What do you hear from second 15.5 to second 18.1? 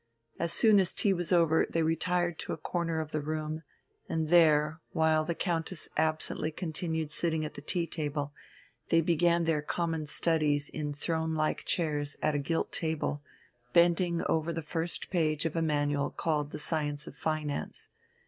a manual called "The Science of Finance."